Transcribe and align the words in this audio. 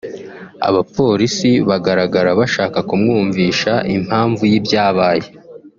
Abapolisi 0.67 1.49
bagaragara 1.69 2.29
bashaka 2.39 2.77
kumwumvisha 2.89 3.73
impamvu 3.95 4.41
y’ibyabaye 4.51 5.27